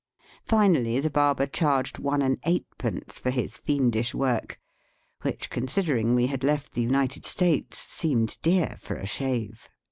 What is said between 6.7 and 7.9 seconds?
the United States,